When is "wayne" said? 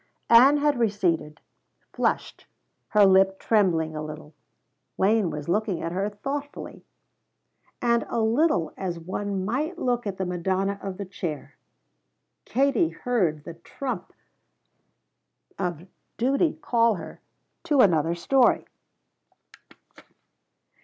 4.97-5.29